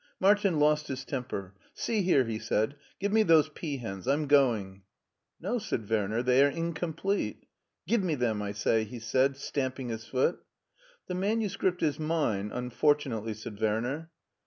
*' 0.13 0.19
Martin 0.19 0.57
lost 0.57 0.87
his 0.87 1.05
temper." 1.05 1.53
See 1.75 2.01
here," 2.01 2.23
he 2.23 2.39
said," 2.39 2.75
give 2.99 3.11
me 3.13 3.21
those 3.21 3.49
peahens. 3.49 4.07
I'm 4.07 4.25
going."" 4.25 4.81
No," 5.39 5.59
said 5.59 5.87
Werner," 5.87 6.23
they 6.23 6.43
are 6.43 6.49
incomplete." 6.49 7.45
"Give 7.85 8.01
me 8.03 8.15
them, 8.15 8.41
I 8.41 8.51
say," 8.51 8.83
he 8.83 8.97
said, 8.97 9.37
stamping 9.37 9.89
his 9.89 10.07
foot. 10.07 10.43
"The 11.05 11.13
manuscript 11.13 11.83
is 11.83 11.99
mine, 11.99 12.49
unfortunately," 12.51 13.35
said 13.35 13.61
;Werner. 13.61 14.09